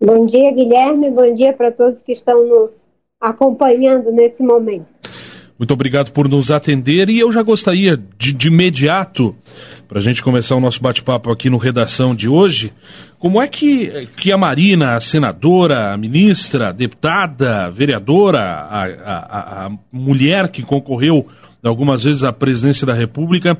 [0.00, 1.10] Bom dia, Guilherme.
[1.10, 2.70] Bom dia para todos que estão nos
[3.20, 4.86] acompanhando nesse momento.
[5.58, 9.34] Muito obrigado por nos atender e eu já gostaria de, de imediato,
[9.88, 12.72] para a gente começar o nosso bate-papo aqui no Redação de hoje,
[13.18, 18.84] como é que, que a Marina, a senadora, a ministra, a deputada, a vereadora, a,
[18.84, 21.26] a, a mulher que concorreu
[21.68, 23.56] algumas vezes à presidência da República,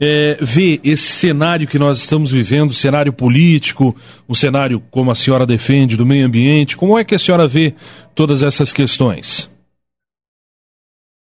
[0.00, 3.96] é, vê esse cenário que nós estamos vivendo, cenário político,
[4.28, 7.74] um cenário como a senhora defende, do meio ambiente, como é que a senhora vê
[8.14, 9.50] todas essas questões?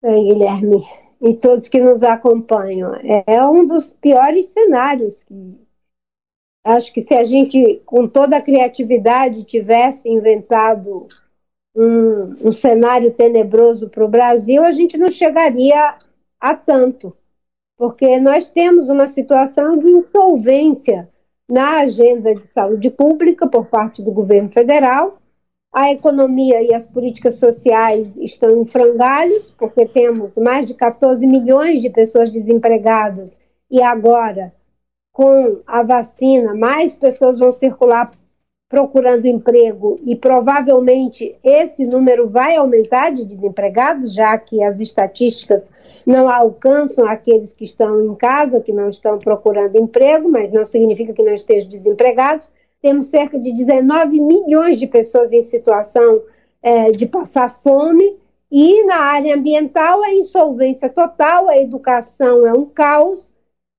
[0.03, 0.85] Bem, Guilherme,
[1.21, 2.95] e todos que nos acompanham,
[3.27, 5.15] é um dos piores cenários.
[6.65, 11.09] Acho que se a gente, com toda a criatividade, tivesse inventado
[11.75, 15.97] um, um cenário tenebroso para o Brasil, a gente não chegaria
[16.41, 17.17] a tanto,
[17.77, 21.09] porque nós temos uma situação de insolvência
[21.49, 25.19] na agenda de saúde pública por parte do governo federal.
[25.73, 31.81] A economia e as políticas sociais estão em frangalhos, porque temos mais de 14 milhões
[31.81, 33.37] de pessoas desempregadas
[33.71, 34.53] e agora,
[35.13, 38.11] com a vacina, mais pessoas vão circular
[38.69, 45.71] procurando emprego e provavelmente esse número vai aumentar de desempregados, já que as estatísticas
[46.07, 51.13] não alcançam aqueles que estão em casa, que não estão procurando emprego, mas não significa
[51.13, 56.23] que não estejam desempregados temos cerca de 19 milhões de pessoas em situação
[56.63, 58.17] é, de passar fome,
[58.51, 63.31] e na área ambiental a insolvência total, a educação é um caos.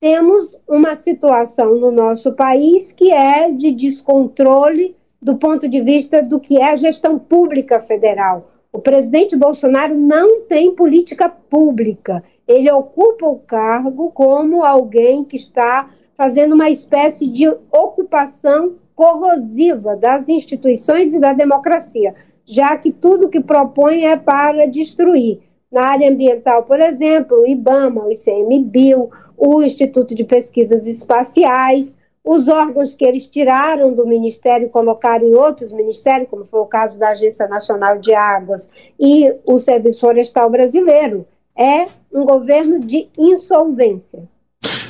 [0.02, 6.40] Temos uma situação no nosso país que é de descontrole do ponto de vista do
[6.40, 8.50] que é a gestão pública federal.
[8.72, 12.24] O presidente Bolsonaro não tem política pública.
[12.48, 20.30] Ele ocupa o cargo como alguém que está fazendo uma espécie de ocupação corrosiva das
[20.30, 25.42] instituições e da democracia, já que tudo que propõe é para destruir.
[25.70, 29.10] Na área ambiental, por exemplo, o IBAMA, o ICMBio,
[29.40, 35.34] o Instituto de Pesquisas Espaciais, os órgãos que eles tiraram do Ministério e colocaram em
[35.34, 38.68] outros ministérios, como foi o caso da Agência Nacional de Águas
[39.00, 41.26] e o Serviço Florestal Brasileiro.
[41.58, 44.28] É um governo de insolvência.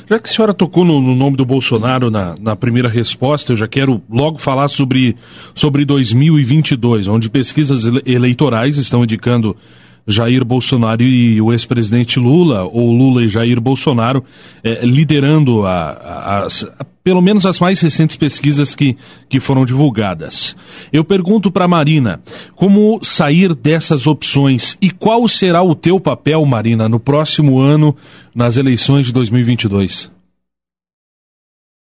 [0.08, 3.56] Já que a senhora tocou no, no nome do Bolsonaro na, na, primeira resposta, eu
[3.56, 5.16] já quero logo falar sobre,
[5.54, 9.56] sobre 2022, onde pesquisas eleitorais estão indicando
[10.06, 14.24] Jair Bolsonaro e o ex-presidente Lula, ou Lula e Jair Bolsonaro,
[14.64, 18.96] eh, liderando a, a, a, pelo menos as mais recentes pesquisas que,
[19.28, 20.56] que foram divulgadas.
[20.92, 22.20] Eu pergunto para Marina,
[22.54, 27.96] como sair dessas opções e qual será o teu papel, Marina, no próximo ano
[28.34, 30.10] nas eleições de 2022?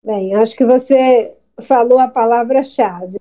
[0.04, 1.34] Bem, acho que você
[1.68, 3.20] falou a palavra-chave.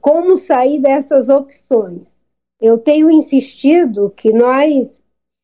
[0.00, 2.02] Como sair dessas opções?
[2.60, 4.88] Eu tenho insistido que nós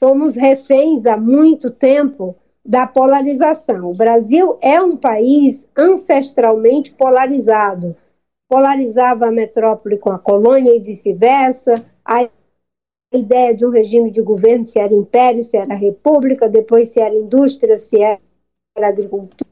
[0.02, 3.91] somos reféns há muito tempo da polarização.
[3.91, 7.97] O Brasil é um país ancestralmente polarizado.
[8.48, 11.74] Polarizava a metrópole com a colônia e vice-versa.
[12.04, 12.28] A
[13.12, 17.14] ideia de um regime de governo, se era império, se era república, depois se era
[17.14, 18.19] indústria, se era
[18.76, 19.50] agricultura,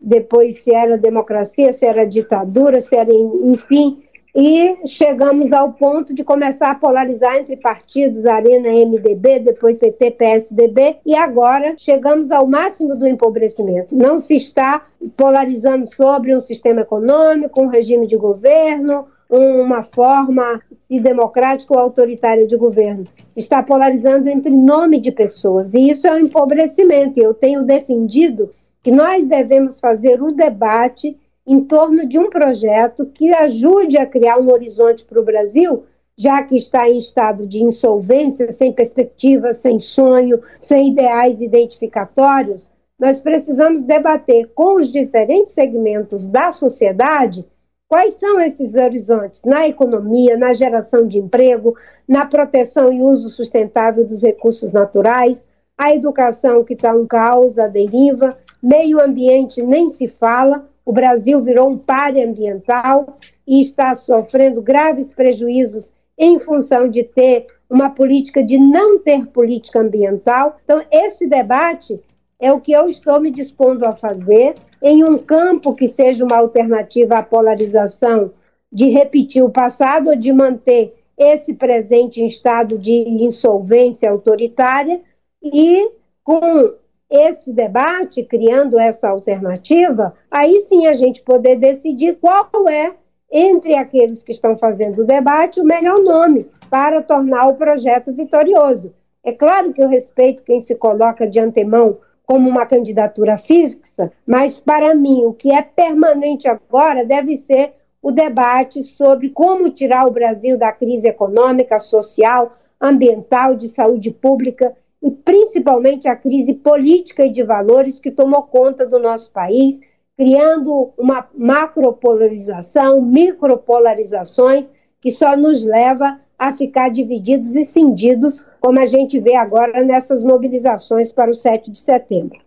[0.00, 4.02] depois se era democracia, se era ditadura, se era, enfim,
[4.36, 10.98] e chegamos ao ponto de começar a polarizar entre partidos, Arena, MDB, depois PT, PSDB,
[11.06, 13.96] e agora chegamos ao máximo do empobrecimento.
[13.96, 14.84] Não se está
[15.16, 22.46] polarizando sobre um sistema econômico, um regime de governo, uma forma se democrática ou autoritária
[22.46, 23.04] de governo.
[23.32, 27.18] Se está polarizando entre nome de pessoas, e isso é um empobrecimento.
[27.18, 28.50] Eu tenho defendido
[28.82, 34.38] que nós devemos fazer o debate em torno de um projeto que ajude a criar
[34.38, 35.84] um horizonte para o Brasil,
[36.18, 42.70] já que está em estado de insolvência, sem perspectiva, sem sonho, sem ideais identificatórios.
[42.98, 47.44] Nós precisamos debater com os diferentes segmentos da sociedade
[47.88, 51.76] quais são esses horizontes na economia, na geração de emprego,
[52.08, 55.38] na proteção e uso sustentável dos recursos naturais,
[55.78, 61.42] a educação que está um caos, a deriva, meio ambiente nem se fala, o Brasil
[61.42, 68.42] virou um páreo ambiental e está sofrendo graves prejuízos em função de ter uma política
[68.42, 70.56] de não ter política ambiental.
[70.64, 72.00] Então, esse debate
[72.38, 76.36] é o que eu estou me dispondo a fazer em um campo que seja uma
[76.36, 78.30] alternativa à polarização
[78.72, 85.00] de repetir o passado ou de manter esse presente em estado de insolvência autoritária
[85.42, 85.90] e
[86.22, 86.74] com
[87.10, 92.94] esse debate, criando essa alternativa, aí sim a gente poder decidir qual é
[93.30, 98.92] entre aqueles que estão fazendo o debate o melhor nome para tornar o projeto vitorioso.
[99.24, 104.58] É claro que eu respeito quem se coloca de antemão como uma candidatura fixa, mas
[104.58, 110.12] para mim o que é permanente agora deve ser o debate sobre como tirar o
[110.12, 117.32] Brasil da crise econômica, social, ambiental, de saúde pública e principalmente a crise política e
[117.32, 119.78] de valores que tomou conta do nosso país,
[120.16, 124.66] criando uma macropolarização, micropolarizações
[125.00, 130.22] que só nos leva a ficar divididos e cindidos, como a gente vê agora nessas
[130.22, 132.38] mobilizações para o 7 de setembro.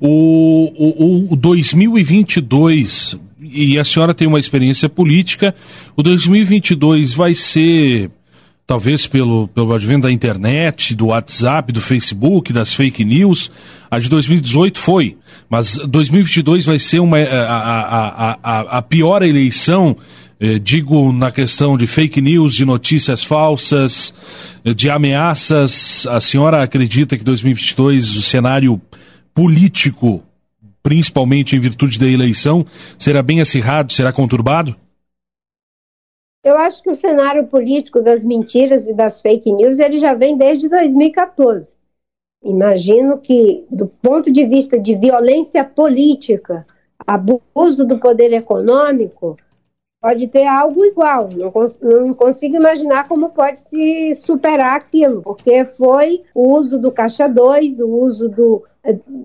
[0.00, 5.54] O, o, o 2022, e a senhora tem uma experiência política,
[5.96, 8.10] o 2022 vai ser,
[8.66, 13.50] talvez pelo, pelo advento da internet, do WhatsApp, do Facebook, das fake news,
[13.90, 15.16] a de 2018 foi,
[15.48, 19.96] mas 2022 vai ser uma, a, a, a, a pior eleição
[20.44, 24.12] eh, digo na questão de fake news, de notícias falsas,
[24.64, 26.04] eh, de ameaças.
[26.08, 28.82] A senhora acredita que 2022 o cenário
[29.32, 30.20] político,
[30.82, 32.66] principalmente em virtude da eleição,
[32.98, 34.74] será bem acirrado, será conturbado?
[36.44, 40.36] Eu acho que o cenário político das mentiras e das fake news ele já vem
[40.36, 41.70] desde 2014.
[42.42, 46.66] Imagino que, do ponto de vista de violência política,
[47.06, 49.36] abuso do poder econômico,
[50.00, 51.28] pode ter algo igual.
[51.32, 57.28] Não, não consigo imaginar como pode se superar aquilo, porque foi o uso do Caixa
[57.28, 58.64] 2, o uso do,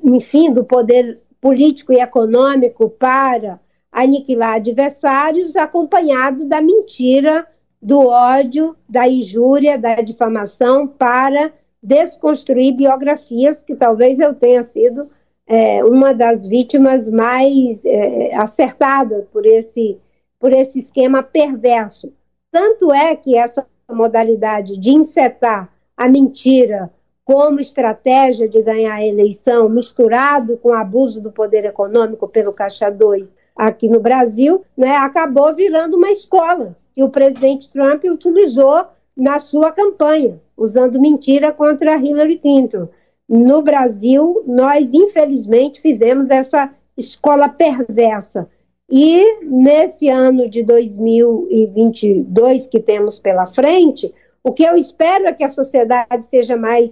[0.03, 3.59] enfim, do poder político e econômico para
[3.97, 7.47] aniquilar adversários, acompanhado da mentira,
[7.81, 11.51] do ódio, da injúria, da difamação, para
[11.81, 15.09] desconstruir biografias que talvez eu tenha sido
[15.47, 19.97] é, uma das vítimas mais é, acertadas por esse
[20.39, 22.13] por esse esquema perverso.
[22.51, 26.91] Tanto é que essa modalidade de insetar a mentira
[27.25, 32.91] como estratégia de ganhar a eleição, misturado com o abuso do poder econômico pelo Caixa
[32.91, 39.39] 2 aqui no Brasil, né, acabou virando uma escola que o presidente Trump utilizou na
[39.39, 42.87] sua campanha, usando mentira contra Hillary Clinton.
[43.27, 48.47] No Brasil, nós infelizmente fizemos essa escola perversa
[48.89, 55.43] e nesse ano de 2022 que temos pela frente, o que eu espero é que
[55.43, 56.89] a sociedade seja mais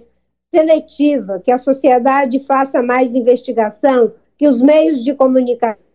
[0.54, 5.85] seletiva, que a sociedade faça mais investigação, que os meios de comunicação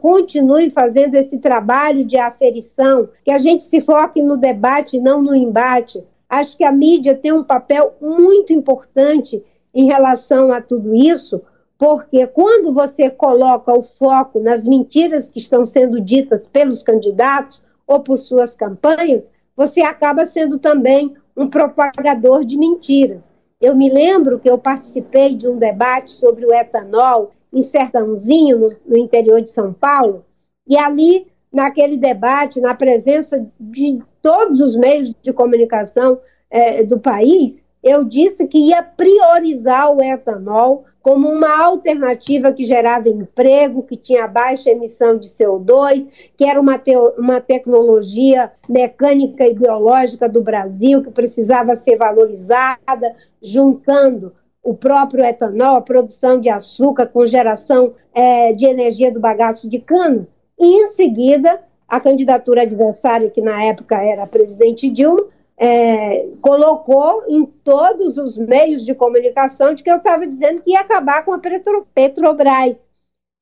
[0.00, 5.34] continuem fazendo esse trabalho de aferição, que a gente se foque no debate, não no
[5.34, 6.04] embate.
[6.28, 9.42] Acho que a mídia tem um papel muito importante
[9.74, 11.42] em relação a tudo isso,
[11.76, 18.00] porque quando você coloca o foco nas mentiras que estão sendo ditas pelos candidatos ou
[18.00, 19.24] por suas campanhas,
[19.56, 23.28] você acaba sendo também um propagador de mentiras.
[23.60, 28.76] Eu me lembro que eu participei de um debate sobre o etanol em Sertãozinho, no,
[28.86, 30.24] no interior de São Paulo,
[30.66, 37.54] e ali, naquele debate, na presença de todos os meios de comunicação eh, do país,
[37.82, 44.26] eu disse que ia priorizar o etanol como uma alternativa que gerava emprego, que tinha
[44.26, 46.06] baixa emissão de CO2,
[46.36, 53.16] que era uma, te uma tecnologia mecânica e biológica do Brasil que precisava ser valorizada,
[53.42, 59.68] juntando o próprio etanol, a produção de açúcar com geração é, de energia do bagaço
[59.68, 60.26] de cana.
[60.58, 65.24] E, em seguida, a candidatura adversária, que na época era a presidente Dilma,
[65.56, 70.80] é, colocou em todos os meios de comunicação de que eu estava dizendo que ia
[70.80, 72.76] acabar com a Petro, Petrobras.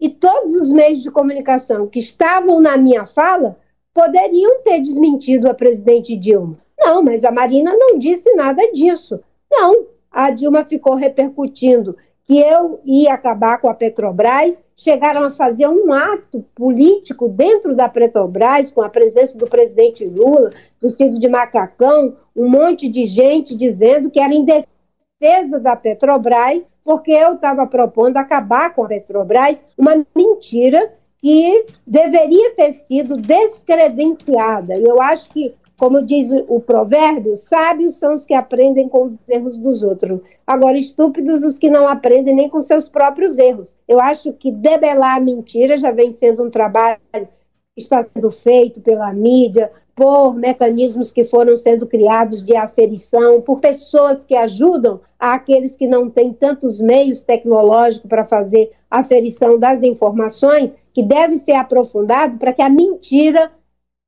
[0.01, 3.59] E todos os meios de comunicação que estavam na minha fala
[3.93, 6.59] poderiam ter desmentido a presidente Dilma.
[6.79, 9.21] Não, mas a Marina não disse nada disso.
[9.51, 11.95] Não, a Dilma ficou repercutindo
[12.25, 17.89] que eu ia acabar com a Petrobras chegaram a fazer um ato político dentro da
[17.89, 24.11] Petrobras, com a presença do presidente Lula, vestido de macacão, um monte de gente dizendo
[24.11, 30.05] que era em defesa da Petrobras, porque eu estava propondo acabar com a Petrobras, uma
[30.15, 34.77] mentira que deveria ter sido descredenciada.
[34.77, 39.13] E eu acho que como diz o provérbio, sábios são os que aprendem com os
[39.29, 40.21] erros dos outros.
[40.47, 43.73] Agora, estúpidos os que não aprendem nem com seus próprios erros.
[43.87, 48.81] Eu acho que debelar a mentira já vem sendo um trabalho que está sendo feito
[48.81, 55.75] pela mídia, por mecanismos que foram sendo criados de aferição, por pessoas que ajudam aqueles
[55.75, 62.39] que não têm tantos meios tecnológicos para fazer aferição das informações, que deve ser aprofundado
[62.39, 63.51] para que a mentira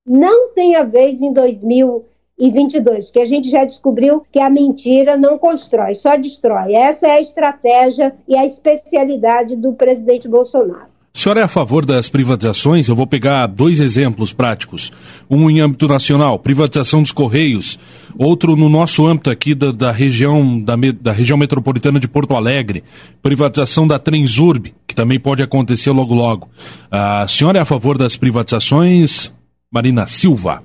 [0.09, 5.95] não tenha vez em 2022, porque a gente já descobriu que a mentira não constrói,
[5.95, 6.75] só destrói.
[6.75, 10.99] Essa é a estratégia e a especialidade do presidente Bolsonaro.
[11.19, 12.87] A senhora é a favor das privatizações?
[12.87, 14.93] Eu vou pegar dois exemplos práticos.
[15.29, 17.77] Um em âmbito nacional, privatização dos Correios.
[18.17, 22.85] Outro no nosso âmbito aqui da, da região, da, da, região metropolitana de Porto Alegre.
[23.21, 26.49] Privatização da Transurb, que também pode acontecer logo logo.
[26.88, 29.33] A senhora é a favor das privatizações?
[29.70, 30.62] Marina Silva.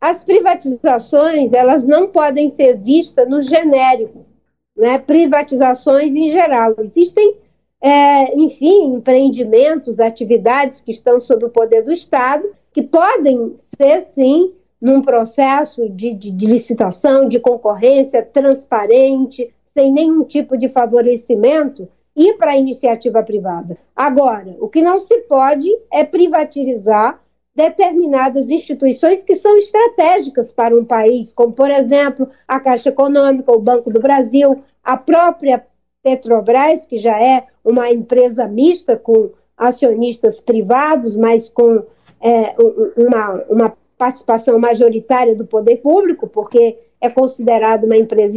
[0.00, 4.26] As privatizações, elas não podem ser vistas no genérico.
[4.76, 4.98] Né?
[4.98, 6.74] Privatizações em geral.
[6.78, 7.36] Existem
[7.86, 14.54] é, enfim, empreendimentos, atividades que estão sob o poder do Estado, que podem ser, sim,
[14.80, 22.38] num processo de, de, de licitação, de concorrência transparente, sem nenhum tipo de favorecimento, ir
[22.38, 23.76] para a iniciativa privada.
[23.94, 27.20] Agora, o que não se pode é privatizar
[27.54, 33.60] determinadas instituições que são estratégicas para um país, como, por exemplo, a Caixa Econômica, o
[33.60, 35.64] Banco do Brasil, a própria
[36.02, 41.84] Petrobras, que já é uma empresa mista com acionistas privados, mas com
[42.20, 42.54] é,
[42.96, 48.36] uma, uma participação majoritária do poder público, porque é considerada uma empresa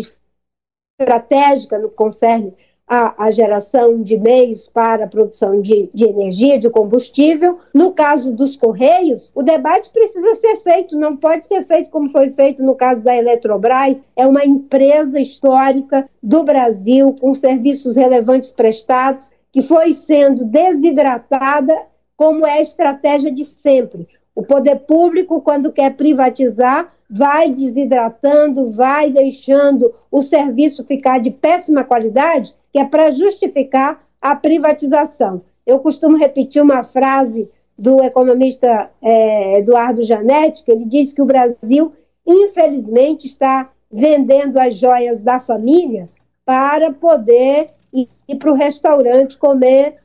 [0.99, 2.53] estratégica no concerne
[2.87, 7.59] a, a, geração de meios para a produção de, de, energia, de combustível.
[7.73, 12.29] No caso dos Correios, o debate precisa ser feito, não pode ser feito como foi
[12.31, 13.97] feito no caso da Eletrobras.
[14.15, 21.75] É uma empresa histórica do Brasil, com serviços relevantes prestados, que foi sendo desidratada,
[22.15, 24.07] como é a estratégia de sempre.
[24.37, 31.83] O poder público, quando quer privatizar, vai desidratando, vai deixando o serviço ficar de péssima
[31.83, 35.41] qualidade que é para justificar a privatização.
[35.65, 41.25] Eu costumo repetir uma frase do economista é, Eduardo Janetti, que ele diz que o
[41.25, 46.07] Brasil, infelizmente, está vendendo as joias da família
[46.45, 49.95] para poder ir, ir para o restaurante comer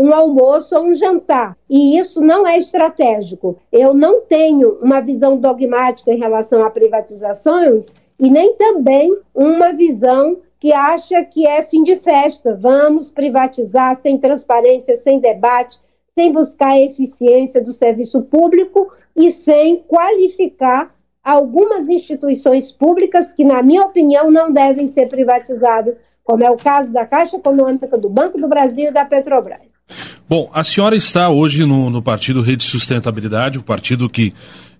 [0.00, 1.56] um almoço ou um jantar.
[1.68, 3.58] E isso não é estratégico.
[3.70, 7.84] Eu não tenho uma visão dogmática em relação a privatizações
[8.18, 12.54] e nem também uma visão que acha que é fim de festa.
[12.54, 15.78] Vamos privatizar sem transparência, sem debate,
[16.14, 23.62] sem buscar a eficiência do serviço público e sem qualificar algumas instituições públicas que, na
[23.62, 28.40] minha opinião, não devem ser privatizadas, como é o caso da Caixa Econômica, do Banco
[28.40, 29.60] do Brasil e da Petrobras.
[30.28, 34.32] Bom, a senhora está hoje no, no Partido Rede Sustentabilidade, o partido que,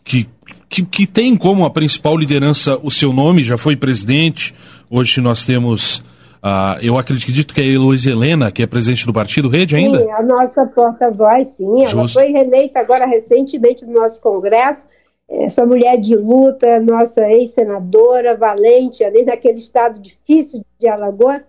[0.05, 0.29] que,
[0.69, 4.55] que, que tem como a principal liderança o seu nome, já foi presidente,
[4.93, 5.99] Hoje nós temos,
[6.43, 10.01] uh, eu acredito que é a Heloísa Helena, que é presidente do partido Rede ainda?
[10.03, 11.85] Sim, a nossa porta-voz, sim.
[11.85, 14.85] Ela foi reeleita agora recentemente no nosso Congresso.
[15.31, 21.43] Essa mulher de luta, nossa ex-senadora, valente, ali naquele estado difícil de Alagoas,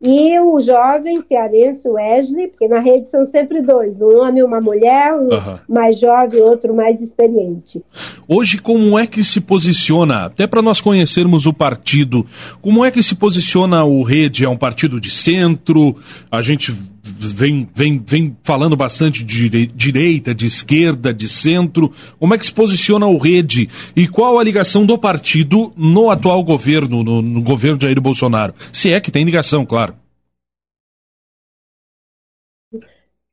[0.00, 4.60] e o jovem cearense Wesley, porque na rede são sempre dois, um homem e uma
[4.60, 5.58] mulher, um uhum.
[5.68, 7.82] mais jovem, outro mais experiente.
[8.28, 12.24] Hoje, como é que se posiciona, até para nós conhecermos o partido,
[12.62, 14.44] como é que se posiciona o Rede?
[14.44, 15.96] É um partido de centro?
[16.30, 16.72] A gente
[17.18, 21.92] vem, vem, vem falando bastante de direita, de esquerda, de centro.
[22.18, 23.68] Como é que se posiciona o Rede?
[23.96, 28.54] E qual a ligação do partido no atual governo, no, no governo de Jair Bolsonaro?
[28.72, 29.94] Se é que tem ligação, claro.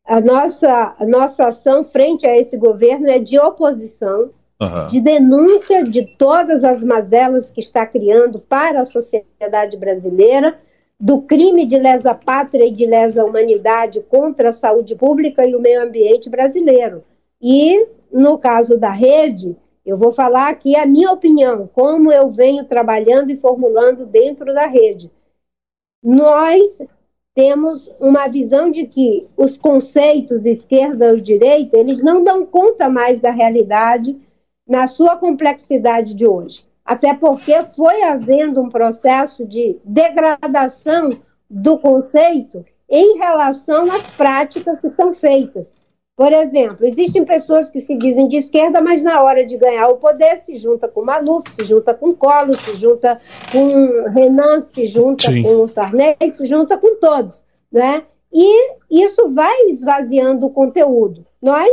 [0.05, 4.29] A nossa, a nossa ação frente a esse governo é de oposição,
[4.61, 4.87] uhum.
[4.89, 10.59] de denúncia de todas as mazelas que está criando para a sociedade brasileira
[10.99, 15.59] do crime de lesa pátria e de lesa humanidade contra a saúde pública e o
[15.59, 17.03] meio ambiente brasileiro.
[17.41, 22.65] E, no caso da rede, eu vou falar aqui a minha opinião, como eu venho
[22.65, 25.11] trabalhando e formulando dentro da rede.
[26.01, 26.61] Nós
[27.33, 33.19] temos uma visão de que os conceitos esquerda e direita, eles não dão conta mais
[33.19, 34.17] da realidade
[34.65, 41.17] na sua complexidade de hoje até porque foi havendo um processo de degradação
[41.49, 45.73] do conceito em relação às práticas que são feitas.
[46.15, 49.97] Por exemplo, existem pessoas que se dizem de esquerda, mas na hora de ganhar o
[49.97, 53.19] poder se junta com Maluf, se junta com Collor, se junta
[53.51, 55.43] com Renan, se junta Sim.
[55.43, 58.03] com Sarney, se junta com todos, né?
[58.31, 61.25] E isso vai esvaziando o conteúdo.
[61.41, 61.69] Nós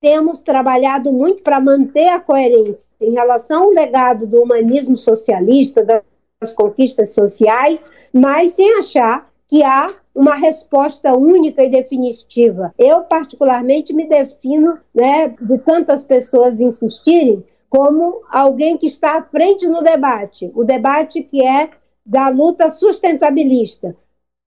[0.00, 6.52] temos trabalhado muito para manter a coerência em relação ao legado do humanismo socialista, das
[6.54, 7.78] conquistas sociais,
[8.12, 12.72] mas sem achar que há uma resposta única e definitiva.
[12.78, 19.66] Eu, particularmente, me defino, né, de tantas pessoas insistirem, como alguém que está à frente
[19.66, 21.70] no debate, o debate que é
[22.04, 23.96] da luta sustentabilista.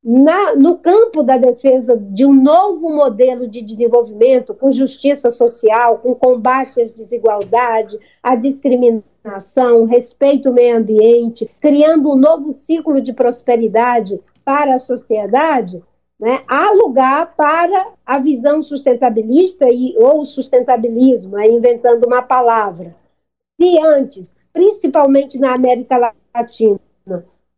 [0.04, 6.14] Na, no campo da defesa de um novo modelo de desenvolvimento, com justiça social, com
[6.14, 14.20] combate às desigualdades, à discriminação, respeito ao meio ambiente, criando um novo ciclo de prosperidade
[14.44, 15.82] para a sociedade,
[16.20, 22.94] né, há lugar para a visão sustentabilista e, ou sustentabilismo, inventando uma palavra.
[23.60, 26.80] Se antes, principalmente na América Latina,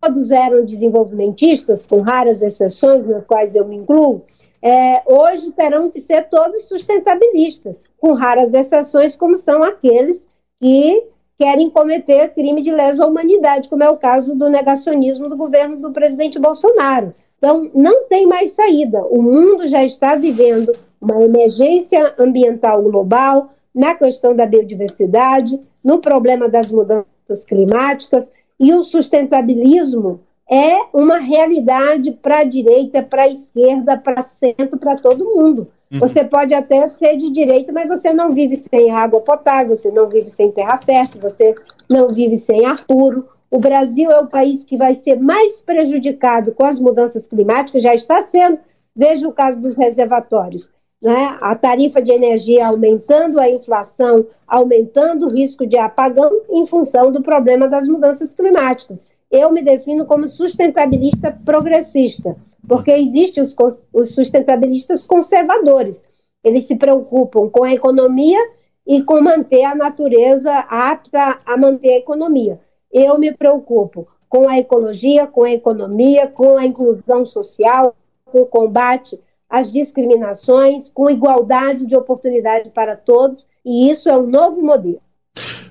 [0.02, 4.24] todos eram desenvolvimentistas, com raras exceções, nas quais eu me incluo,
[4.62, 10.24] é, hoje terão que ser todos sustentabilistas, com raras exceções, como são aqueles
[10.60, 11.04] que
[11.38, 15.92] querem cometer crime de lesa humanidade, como é o caso do negacionismo do governo do
[15.92, 17.14] presidente Bolsonaro.
[17.38, 19.04] Então, não tem mais saída.
[19.06, 26.48] O mundo já está vivendo uma emergência ambiental global na questão da biodiversidade, no problema
[26.48, 33.98] das mudanças climáticas, e o sustentabilismo é uma realidade para a direita, para a esquerda,
[33.98, 35.68] para centro, para todo mundo.
[35.92, 36.00] Uhum.
[36.00, 40.08] Você pode até ser de direita, mas você não vive sem água potável, você não
[40.08, 41.56] vive sem terra fértil, você
[41.90, 43.28] não vive sem ar puro.
[43.50, 47.96] O Brasil é o país que vai ser mais prejudicado com as mudanças climáticas, já
[47.96, 48.60] está sendo,
[48.96, 50.70] veja o caso dos reservatórios.
[51.06, 51.38] Né?
[51.40, 57.22] A tarifa de energia aumentando a inflação, aumentando o risco de apagão em função do
[57.22, 59.06] problema das mudanças climáticas.
[59.30, 62.36] Eu me defino como sustentabilista progressista
[62.68, 63.56] porque existem os,
[63.94, 65.96] os sustentabilistas conservadores.
[66.44, 68.40] Eles se preocupam com a economia
[68.86, 72.60] e com manter a natureza apta a manter a economia.
[72.92, 77.96] Eu me preocupo com a ecologia, com a economia, com a inclusão social,
[78.26, 84.28] com o combate às discriminações, com igualdade de oportunidade para todos, e isso é um
[84.28, 85.02] novo modelo.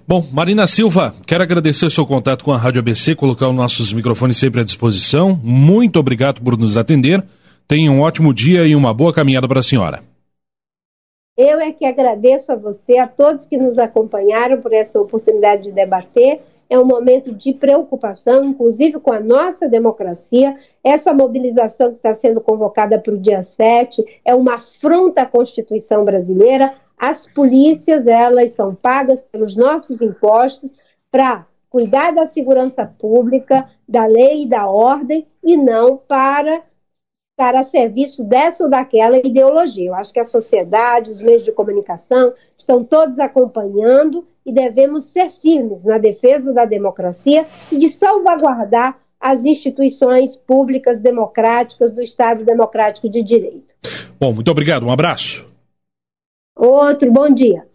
[0.06, 3.92] Bom, Marina Silva, quero agradecer o seu contato com a Rádio ABC, colocar os nossos
[3.92, 5.38] microfones sempre à disposição.
[5.42, 7.24] Muito obrigado por nos atender.
[7.66, 10.02] Tenha um ótimo dia e uma boa caminhada para a senhora.
[11.36, 15.72] Eu é que agradeço a você, a todos que nos acompanharam por essa oportunidade de
[15.72, 16.42] debater.
[16.68, 20.56] É um momento de preocupação, inclusive com a nossa democracia.
[20.82, 26.04] Essa mobilização que está sendo convocada para o dia 7 é uma afronta à Constituição
[26.04, 30.70] brasileira as polícias, elas são pagas pelos nossos impostos
[31.10, 36.62] para cuidar da segurança pública, da lei e da ordem, e não para
[37.34, 39.88] estar a serviço dessa ou daquela ideologia.
[39.88, 45.30] Eu acho que a sociedade, os meios de comunicação estão todos acompanhando e devemos ser
[45.42, 53.08] firmes na defesa da democracia e de salvaguardar as instituições públicas democráticas do Estado Democrático
[53.08, 53.74] de Direito.
[54.20, 54.86] Bom, muito obrigado.
[54.86, 55.44] Um abraço.
[56.56, 57.66] Outro, bom dia.